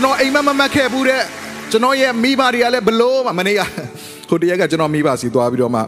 [0.00, 1.22] ကျွန်တော်အိမ်မက်မမက်ခဲ့ဘူးတဲ့
[1.70, 3.60] ကျွန်တော်ရဲ့မိဘတွေကလည်းဘလို့မှမနေရ
[4.28, 5.80] ဟိုတရက်ကကျွန်တော်မိဘစီသွားပြီးတော့မှ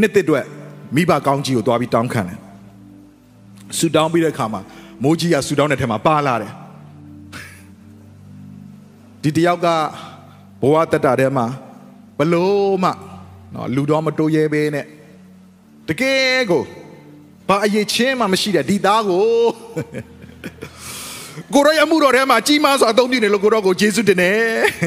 [0.00, 0.44] နှစ်တစ်အတွက်
[0.96, 2.38] မိဘကောင်းကြီးကိုသွားပြီးတောင်းခံတယ်
[3.78, 4.60] ဆူတောင်းပြီးတဲ့အခါမှာ
[5.02, 6.52] မိုးကြီးကဆူတောင်းတဲ့ထဲမှာပါလာတယ်
[9.22, 9.66] ဒီတယောက်က
[10.60, 11.46] ဘဝတက်တာထဲမှာ
[12.18, 12.90] ဘလို့မှ
[13.54, 14.86] နော်လူတော်မတိုးရဲပဲနဲ့
[15.88, 16.62] တကယ်ကို
[17.48, 19.28] ဘာအရေးချင်းမှမရှိတဲ့ဒီသားကို
[21.54, 24.38] ကိုရောရဲ့အမှုတော်ထဲမှာကြီးမားစွာအသုံးပြုနေလို့ကိုရောကိုယေရှုတင်တယ်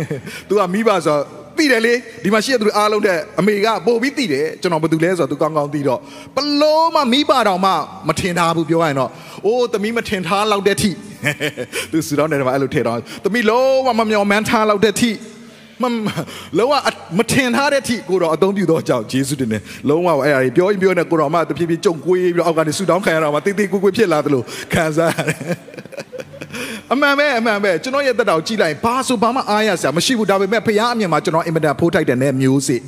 [0.47, 1.17] ။तू ကမိဘဆို
[1.57, 5.99] သိတယ်လေဒီမှာရှိတဲ့သူတွေအားလုံးတဲ့အမေကပို့ပြီးသိတယ်ကျွန်တော်ဘာတူလဲဆိုတော့ तू ကောင်းကောင်းသိတော့
[6.35, 7.71] ဘလို့မှမိဘတော်မှ
[8.07, 9.09] မထင်ထားဘူးပြောရရင်တော့
[9.45, 10.91] အိုးသမီးမထင်ထားလောက်တဲ့ထိ
[11.91, 15.11] သူစူတော့နေတယ်မှာအဲ့လိုထည့်တော့သမီးလုံးဝမမျော်မှန်းထားလောက်တဲ့ထိ
[15.81, 16.07] မမ
[16.57, 16.73] လုံးဝ
[17.17, 24.41] မထင်ထားတဲ့ထိကိုတော့အသုံးပြုတော့ကြောင့်ယေရှုတင်တယ်လုံးဝအဲ့အရာတွေပြောရင်ပြောနေကိုတော့မှတဖြည်းဖြည်းကြုံကွေးပြီးတော့အောက်ကနေဆူတောင်းခံရတာမှတိတ်တိတ်ကွေးကွေးဖြစ်လာသလို
[24.73, 25.41] ခံစားရတယ်
[26.93, 32.81] အမှန်ပဲအမှန်ပဲကျွန်တော်ရဲ့တက်တော်ကြည့်လိုက်ရင်ဘာဆိုဘာမှအားရစရာမရှိဘူးဒါပေမဲ့ဖခင်အမြင်မှာကျွန်တော်အင်မတန်ဖိုးထိုက်တဲ့နဲ့မျိုးစေ့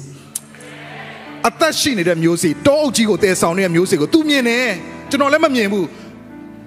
[1.48, 4.68] အသက်ရှိနေတဲ့မျိုးစေ့တောအုပ်ကြီးကိုတည်ဆောင်နေတဲ့မျိုးစေ့ကို तू မြင်တယ်
[5.10, 5.88] ကျွန်တော်လည်းမမြင်ဘူး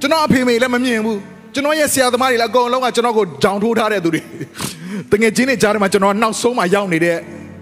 [0.00, 1.18] ကျွန်တော်အဖေမေလည်းမမြင်ဘူး
[1.54, 4.22] ကျွန်တော်ရဲ့ဆရာသမားတွေလည်းအကုန်လုံးကကျွန်တော်ကိုကြောင်ထိုးထားတဲ့သူတွေ
[5.12, 7.16] တငယ်ချင်းတွေကြားထဲမှာကျွန်တော်နောက်ဆုံးမှရောက်နေတဲ့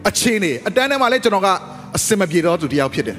[0.08, 1.48] အချင်းတွေအတန်းထဲမှာလည်းကျွန်တော်က
[1.96, 3.16] အစင်မပြေတော့သူတယောက်ဖြစ်တယ်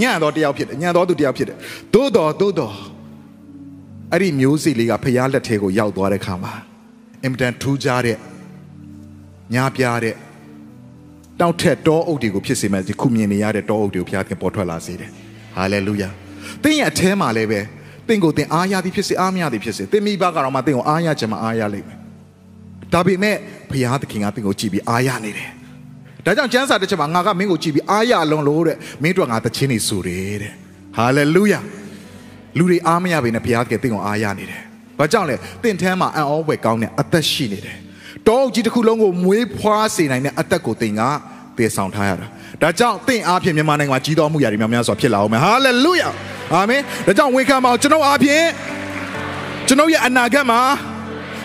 [0.00, 1.56] ညံ့တော့တယောက်ဖြစ်တယ်ညံ့တော့သူတယောက်ဖြစ်တယ်
[1.94, 2.72] သို့တော်သို့တော်
[4.12, 6.52] အဲ့ဒီမျိုးစေ့လေးကဖျားလက်ထဲကိုရောက်သွားတဲ့ခါမှာ
[7.24, 8.16] အင်မတန်ထူးခြားတဲ့
[9.54, 10.14] ညားပြားတဲ့
[11.40, 15.10] တောက်ထက်တောအုပ်တွေကိုဖြစ်စေမဲ့ဒီခုမြင်နေရတဲ့တောအုပ်တွေကိုဖျားခင်ပေါ်ထွက်လာစေတယ်
[15.56, 16.08] ဟာလေလုယာ
[16.62, 17.60] သင်ရဲ့အထဲမှာလည်းပဲ
[18.08, 21.98] သင်ကိုသင်အားရသည်ဖြစ်စေအားမရသည်ဖြစ်စေသင်မိဘကတော့မှသင်ကိုအားရခြင်းမအားရလိမ့်မယ်
[22.92, 23.36] ဒါပေမဲ့
[23.70, 25.50] ဖျားသခင်ကသင်ကိုကြည်ပြီးအားရနေတယ်
[26.24, 30.52] ဒါကြောင့်ကျမ်းစာတစ်ချက်မှာငါကမင်းကိုကြည်ပြီးအားရလုံးလို့တဲ့မင်းတို့ကငါသချင်းနေဆိုတယ်တဲ့
[30.96, 31.60] ဟာလေလုယာ
[32.58, 34.60] လူတွေအားမရပေနဲ့ဘုရားကတင့်ကိုအားရနေတယ်။
[34.98, 37.76] ဘာကြောင့်လဲ။တင့်ထဲမှာအံ့ဩဖွယ်ကောင်းတဲ့အသက်ရှိနေတယ်။
[38.26, 41.02] တောအုပ်ကြီးတစ်ခုလုံးကိုမွေးဖွားစေနိုင်တဲ့အသက်ကိုတင်က
[41.56, 42.26] တည်ဆောင်ထားရတာ။
[42.62, 46.08] ဒါကြောင့်တင့်အားဖြင့်မြန်မာနိုင်ငံမှာကြီးတော်မှုရာတွေများများစွာဖြစ်လာအောင်မယ်။ဟာလေလုယာ။
[46.54, 48.46] အာမင်။ဒါကြောင့်ဝန်ခံပါအောင်ကျွန်တော်အားဖြင့်
[49.68, 50.60] ကျွန်တော်ရဲ့အနာဂတ်မှာ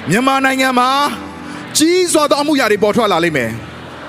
[0.10, 0.90] မြန်မာနိုင်ငံမှာ
[1.78, 3.50] ကြီးစွာသောအမှုရာတွေပေါ်ထွက်လာလိမ့်မယ်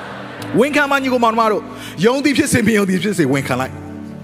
[0.61, 1.63] ။ဝန်ခံပါညီကိုမောင်နှမတို့
[2.07, 3.73] ယုံသည်ဖြစ်စေမယုံသည်ဖြစ်စေဝန်ခံလိုက်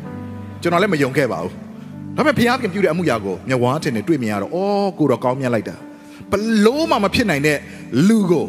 [0.62, 1.52] ။ကျွန်တော်လည်းမယုံခဲ့ပါဘူး။
[2.16, 5.76] ဒါပေမဲ့ဘုရားခင်ပြုတဲ့အမှုရာကိုမျက်ဝါးထင်နဲ့တွေ့မြင်ရတော့အော်ကိုတော့ကောင်းမြတ်လိုက်တာ
[6.30, 6.32] ဘ
[6.64, 7.58] လို့မှမဖြစ်နိုင်တဲ့
[8.08, 8.46] လူကို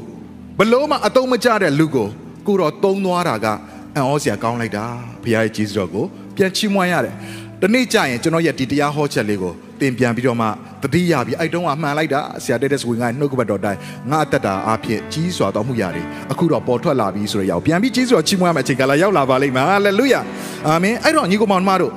[0.59, 2.07] ဘလို့မှအတုံးမကျတဲ့လူကို
[2.47, 3.47] ကိုတော့တုံးသွားတာက
[3.96, 4.85] အံ့ဩစရာကောင်းလိုက်တာ
[5.23, 7.16] ဘုရားရဲ့ကြီးစွာကိုပြန်ချီးမွမ်းရတယ်။
[7.62, 10.47] ဒီနေ့ကျရင်ကျွန်တော်ရဲ့ဒီတရားဟောချက်လေးကိုသင်ပြန်ပြီးတော့မှ
[10.84, 13.79] တတိယပြီးအဲ့တုန်းကမှန်လိုက်တာဆရာတက်တဲ့ဝင်ကနှုတ်ကပတ်တော်တိုင်း
[14.09, 20.19] ငါအသက်တာအဖြစ်ကြီးစွာသောမှုရာတွေအခုတော့ပေါ်ထွက်လာပြီဆိုတော့ရောက်ပြန်ပြီးကြီးစွာချီးမွမ်းရမယ့်အချိန်ကလာရောက်လာပါလိမ့်မယ်ဟာလေလုယာ
[20.68, 21.91] အာမင်အဲ့တော့ညီကောင်မောင်တို့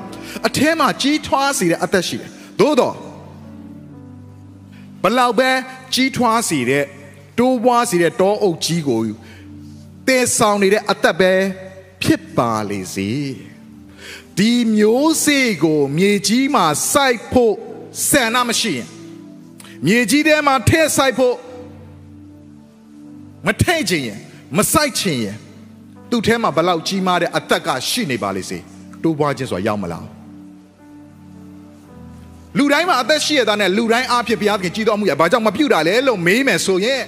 [0.46, 2.30] အထဲမှာကြီးထွားစေတဲ့အသက်ရှိတယ်
[2.60, 2.94] သို့တော့
[5.02, 5.50] ဘလောက်ပဲ
[5.94, 6.84] ကြီးထွားစေတဲ့
[7.38, 9.00] တိုးပွားစေတဲ့တောအုပ်ကြီးကို
[10.06, 11.32] တည်ဆောင်နေတဲ့အသက်ပဲ
[12.02, 13.10] ဖြစ်ပါလေစေ
[14.38, 17.54] ဒီမျိုးစေ့ကို မြေကြီးမှာစိုက်ဖို့
[18.08, 18.86] ဆန္ဒမရှိရင်
[19.86, 21.36] မြေကြီးထဲမှာထည့်စိုက်ဖို့
[23.46, 24.18] မထည့်ခြင်းရင်
[24.56, 25.36] မစိုက်ခြင်းရင်
[26.10, 28.58] သူ့ထဲမှာဘလောက်ကြီးမားတဲ့အသက်ကရှိနေပါလေစေ
[29.02, 30.15] တိုးပွားခြင်းဆိုတာရောက်မလား
[32.58, 37.02] လူတိုင်းမှာအသက်ရှိရတဲ့နဲ့လူတိုင်းအားဖြင့်ဘုရားသခင်ကြီးတော်မှုရဘာကြောင့်မပြုတာလဲလို့မေးမယ်ဆိုရင်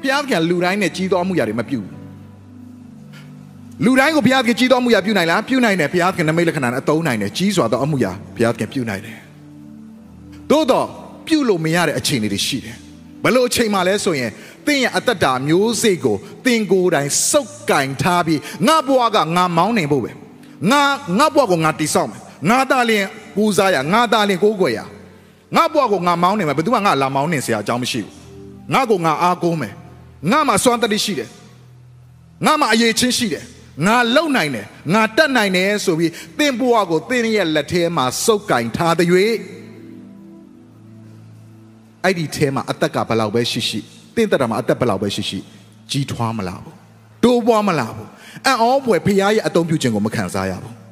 [0.00, 1.90] ဘုရားသခင်လူတိုင်းနဲ့ကြီးတော်မှုရတယ်မပြုဘူး
[3.84, 9.18] လူတိုင်းကိုဘုရားသခင်ကြီးတော်မှုရပြုနိုင်လားပြုနိုင်တယ်ဘုရားသခင်နမိတ်လက္ခဏာနဲ့အသုံးနိုင်တယ်ကြီးစွာသောအမှုရာဘုရားသခင်ပြုနိုင်တယ်
[10.50, 10.86] သို့တော့
[11.26, 12.76] ပြုလို့မရတဲ့အခြေအနေတွေရှိတယ်
[13.24, 14.30] ဘလို့အချိန်မှလဲဆိုရင်
[14.66, 20.10] သင်ရဲ့အသက်တာမျိုးစေ့ကိုသင်ကိုယ်တိုင်စုပ်ကင်ထားပြီးငါဘွားကငါမောင်းနေဖို့ပဲ
[20.70, 20.82] ငါ
[21.18, 22.20] ငါဘွားကိုငါတိဆောက်မယ်
[22.50, 23.04] ငါသားလင်
[23.38, 24.80] ကိုးစားရငါသားလင်ကိုးကွယ်ရ
[25.56, 28.12] ငါဘွားကိုငါမောင်းနေမယ်ဘယ်သူမှငါလာမောင်းနေစရာအကြောင်းမရှိဘူး
[28.74, 29.74] ငါကိုငါအားကိုးမယ်
[30.30, 31.28] ငါမှာစွမ်းတတိရှိတယ်
[32.46, 33.44] ငါမှာအရေးချင်းရှိတယ်
[33.86, 39.08] ငါလုံနိုင်တယ်ငါတက်နိုင်တယ်ဆိုပြီးသင်ဘွားကိုသင်ရဲ့လက်ထဲမှာစုပ်ကင်ထားတဲ့၍
[42.04, 43.80] အဲ့ဒီထဲမှာအသက်ကဘယ်လောက်ပဲရှိရှိ
[44.16, 45.38] တင့်တက်တာမှာအသက်ဘယ်လောက်ပဲရှိရှိ
[45.90, 46.74] ကြီးထွားမလာဘူး
[47.24, 48.08] တိုးပွားမလာဘူး
[48.46, 50.85] အံ့ဩဖွယ်ဖခင်ရဲ့အသုံးပြုခြင်းကိုမခံစားရဘူး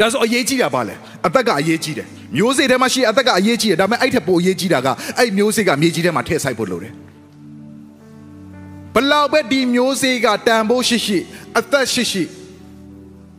[0.00, 0.94] ဒါဆိုအရေးကြီးတာပါလေ
[1.26, 2.06] အသက်ကအရေးကြီးတယ်
[2.36, 4.88] မျိုးစေ့ထဲမှာရှိအသက်ကအရေးကြီးတယ်ဒါပေမဲ့အဲ့ထက်ပိုအရေးကြီးတာက
[5.18, 6.92] အဲ့မျိုးစေ့ကမြေကြီးထဲမှာထည့်ဆိုင်ဖို့လိုတယ်
[8.94, 11.18] ဘလောက်ပဲဒီမျိုးစေ့ကတန်ဖို့ရှိရှိ
[11.58, 12.24] အသက်ရှိရှိ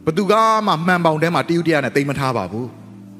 [0.06, 0.34] ဘသူက
[0.68, 2.68] မှမှန်ပေါင်ထဲမှာတယူတရားနဲ့တိမ်မထားပါဘူး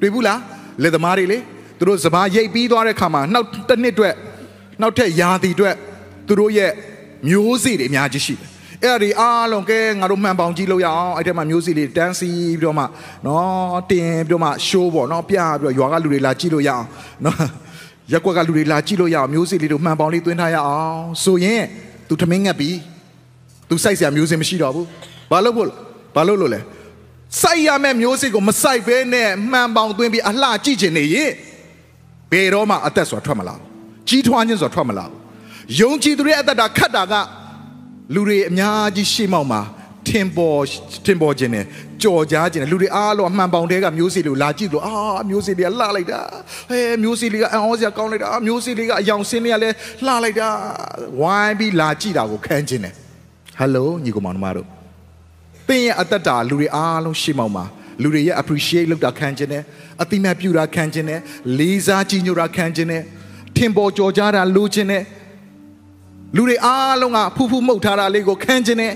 [0.00, 0.40] တွေ့ဘူးလား
[0.82, 1.38] လက်သမားတွေလေ
[1.78, 4.14] သူတို့စပားရိတ်ပြီးသွားတဲ့ခါမှာနောက်တစ်နှစ်အတွက်
[4.80, 5.74] နောက်ထပ်ယာတီအတွက်
[6.26, 6.70] သူတို့ရဲ့
[7.28, 8.48] မျိုးစေ့တွေအများကြီးရှိတယ်
[8.84, 12.28] အဲ့ဒီအားလုံးကဲငါတို့မှန်ပေါင်ကြည့်လို့ရအောင်အဲ့ထဲမှာမျိုးစီလေးတန်းစီ
[12.60, 12.84] ပြီးတော့မှ
[13.26, 16.84] နော်တင်ပြီးတော့မှရှိုးပေါ့နော်ပြပြီးတော့ရွာကလူတွေလာကြည့်လို့ရအောင်
[17.24, 17.36] နော်
[18.12, 21.62] ရက်ကွက်ကလူတွေလာကြည့်လို့ရအောင်မျိုးစီလေးတို့မှန်ပေါင်လေးသွင်းထားရအောင်ဆိုရင်
[22.08, 22.70] तू ထမင်းငတ်ပြီ
[23.68, 24.86] तू စိုက်စရာမျိုးစင်မရှိတော့ဘူး
[25.30, 25.68] ဘာလို့ဖို့
[26.14, 26.60] ဘာလို့လို့လဲ
[27.42, 31.30] စိုက်ရမယ့်မျိုးစေ့ကိုမစိုက်ဘဲနဲ့မှန်ပေါင်သွင်းပြီးအလှကြည့်ချင်နေရင်
[32.32, 33.62] ဘယ်တော့မှအသက်ဆိုတာထွက်မလာဘူး
[34.08, 35.18] ကြီးထွားခြင်းဆိုတာထွက်မလာဘူး
[35.80, 37.14] ယုံကြည်သူရဲ့အသက်တာခတ်တာက
[38.14, 39.60] လူတွေအများကြီးရှေ့မောက်မှာ
[40.08, 40.62] ထင်ပေါ်
[41.06, 41.64] ထင်ပေါ်ခြင်းနဲ့
[42.02, 44.94] ကြော်ကြားခြင်းနဲ့လူတွေအားလုံးအမှန်ပေါင်တဲကမျိုးစေ့လို့လာကြည့်လို့အာ
[45.28, 46.20] မျိုးစေ့တွေကလှလိုက်တာ
[46.70, 49.74] ဟဲမျိုးစေ့လေးကအံ့ဩစရာကောင်းလိုက်တာမျိုးစေ့လေးကအယောင်စင်းလေးကလည်း
[50.06, 50.48] လှလိုက်တာ
[51.20, 52.92] ဝိုင်းပြီးလာကြည့်တာကိုခံခြင်းနဲ့
[53.58, 54.66] ဟယ်လိုညီကောင်မောင်တို့
[55.68, 57.64] သင်ရဲ့အသက်တာလူတွေအားလုံးရှေ့မောက်မှာ
[58.02, 59.62] လူတွေရဲ့ appreciate လုပ်တာခံခြင်းနဲ့
[60.02, 61.20] အတိမတ်ပြုတာခံခြင်းနဲ့
[61.58, 63.02] လေးစားကြည်ညိုတာခံခြင်းနဲ့
[63.56, 65.02] ထင်ပေါ်ကြော်ကြားတာလိုခြင်းနဲ့
[66.36, 68.92] လူတွေအားလုံးကဖူးဖူးမှုတ်ထားတာလေးကိုခန်းခြင်းနဲ့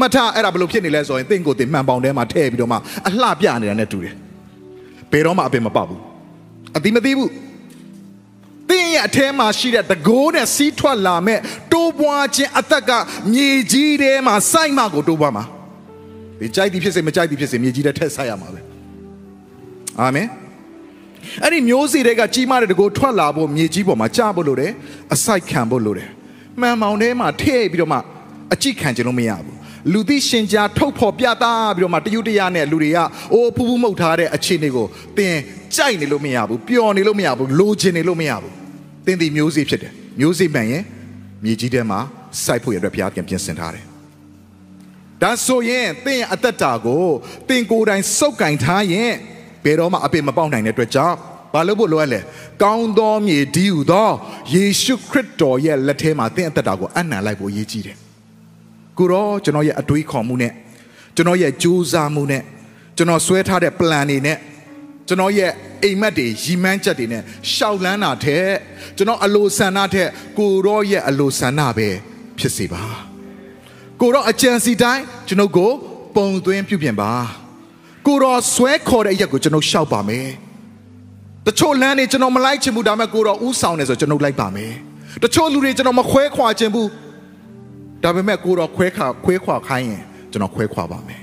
[0.00, 2.76] မှတ်ထားအဲ့ဒါဘယ်လိုဖြစ်နေလဲဆိုရင်တင့်ကိုယ်တင်မှန်ပေါင်ထဲမှာထည့်ပြီးတော့မှ
[3.08, 4.14] အလှပြနေတာနဲ့တူတယ်
[5.12, 6.00] ဘယ်တော့မှအပင်မပေါက်ဘူး
[6.76, 7.30] အတိမသိဘူး
[8.70, 11.38] တင်းရဲ့အထဲမှာရှိတဲ့တကိုးနဲ့စီးထွက်လာမဲ့
[11.72, 12.90] တိုးပွားခြင်းအသက်က
[13.32, 15.44] မြေကြီးထဲမှာစိုက်မှကိုတိုးပွားမှာ
[16.40, 18.60] ဒီကြိုက်သည်ဖြစ်စေမကြိုက်သည်ဖြစ်စေမြေကြီးထဲထည့်စိုက်ရမှာပဲ
[20.00, 20.28] အာမင်
[21.42, 24.72] အဲ့ဒီမျိုးစေ့တွေကကြီးမားတဲ့တကိုးထွက်လာဖို့မြေကြီးပေါ်မှာကြားဖို့လိုတယ်
[25.14, 26.10] အစိုက်ခံဖို့လိုတယ်
[26.60, 27.98] မှန်မောင်ထဲမှာထည့်ပြီးတော့မှ
[28.52, 29.56] အကြည့်ခံခြင်းလို့မရဘူး
[29.92, 31.44] လူသိရှင်ကြားထုတ်ဖော်ပြသ
[31.76, 32.98] ပြီးတော့မှတယုတ်တရားနဲ့လူတွေက
[33.32, 34.86] အိုးဖူးဖူးမှုတ်ထားတဲ့အခြေအနေကို
[35.16, 35.34] သင်
[35.76, 38.52] ကြိုက်နေလို့မရဘူးပျော်နေလို့မရဘူးလိုချင်နေလို့မရဘူး
[39.06, 40.84] သင်ဒီမျိုးစေ့ဖြစ်တယ်မျိုးစေ့မှန်ရင်
[41.44, 42.00] မြေကြီးထဲမှာ
[42.44, 43.84] စိုက်ဖို့ရတဲ့ဘုရားပြန်ပြင်ဆင်ထားတယ်
[45.22, 47.06] ဒါဆိုရင်သင်ရဲ့အသက်တာကို
[47.48, 49.12] သင်ကိုယ်တိုင်စုပ်ကင်ထားရင်
[49.64, 51.16] ဘယ်တော့မှအပင်မပေါက်နိုင်တဲ့အတွက်ကြောင့်
[51.54, 52.20] ဘာလို့ဖို့လိုအပ်လဲ
[52.62, 54.10] ကောင်းသောမြေဒီဟုသော
[54.54, 57.96] ယေရှုခရစ်တော်ရဲ့လက်ထဲမှာသင်အသက်တာကိုအနံလိုက်ဖို့ရည်ကြီးတယ်
[58.98, 60.52] ကိုရောကျွန်တော်ရဲ့အတွေးခေါ်မှုနဲ့
[61.16, 62.42] ကျွန်တော်ရဲ့ကြိုးစားမှုနဲ့
[62.96, 64.38] ကျွန်တော်ဆွဲထားတဲ့ plan တွေနဲ့
[65.08, 65.50] ကျွန်တော်ရဲ့
[65.82, 67.22] အိမ်မက်တွေရီမန်းချက်တွေနဲ့
[67.52, 68.48] ရှောက်လန်းတာတဲ့
[68.96, 70.08] ကျွန်တော်အလိုဆန္ဒတဲ့
[70.38, 71.88] ကိုရောရဲ့အလိုဆန္ဒပဲ
[72.38, 72.82] ဖြစ်စေပါ
[74.00, 75.70] ကိုရောအကြံစီတိုင်းကျွန်တော်ကို
[76.16, 77.12] ပုံသွင်းပြုပြင်ပါ
[78.06, 80.28] ကိုရောဆွဲခေါ်တဲ့အရက်ကိုကျွန်တော်ရှောက်ပါမယ်
[81.46, 84.72] တချို့လမ်းတွေကျွန်တော်မလိုက်ချင်ဘူးဒါပေမဲ့ကိုတော့ဥဆောင်နေဆိုကျွန်တော်လိုက်ပါမယ်
[85.22, 86.88] တချို့လူတွေကျွန်တော်မခွဲခွာချင်ဘူး
[88.04, 91.22] ဒါပေမဲ့ကိုတော့ခွဲခါခွဲခွာခိုင်းရင်ကျွန်တော်ခွဲခွာပါမယ်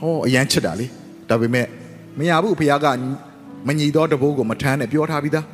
[0.00, 0.86] ဟောအရန်ချစ်တာလေ
[1.30, 1.66] ဒါပေမဲ့
[2.18, 2.86] မရဘူးဖခင်က
[3.66, 5.46] မညီသောတဘိုးကိုမထမ်းနဲ့ပြောထားပြီးသား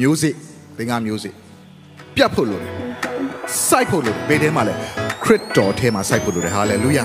[0.00, 0.34] မျိုးစစ်
[0.76, 1.34] သင်္ကမျိုးစစ်
[2.16, 2.72] ပြတ်ဖို့လိုတယ်
[3.68, 4.74] စိုက်ဖို့လိုတယ်ဘယ်ထဲမှာလဲ
[5.22, 7.04] ခရစ်တော်ထဲမှာစိုက်ဖို့လိုတယ်ဟာလေလုယာ